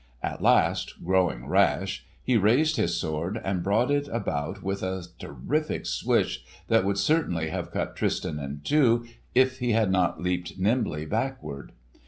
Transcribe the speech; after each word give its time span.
At 0.23 0.41
last 0.41 0.95
growing 1.05 1.45
rash 1.45 2.03
he 2.23 2.35
raised 2.35 2.75
his 2.75 2.95
sword 2.99 3.39
and 3.43 3.61
brought 3.61 3.91
it 3.91 4.07
about 4.07 4.63
with 4.63 4.81
a 4.81 5.03
terrific 5.19 5.85
swish 5.85 6.43
that 6.69 6.83
would 6.85 6.97
certainly 6.97 7.49
have 7.49 7.69
cut 7.69 7.95
Tristan 7.95 8.39
in 8.39 8.61
two, 8.63 9.05
if 9.35 9.59
he 9.59 9.73
had 9.73 9.91
not 9.91 10.19
leaped 10.19 10.57
nimbly 10.57 11.05
backward. 11.05 11.73